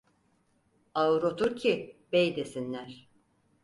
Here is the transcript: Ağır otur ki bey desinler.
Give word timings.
Ağır 0.95 1.23
otur 1.23 1.55
ki 1.55 1.95
bey 2.11 2.35
desinler. 2.35 3.09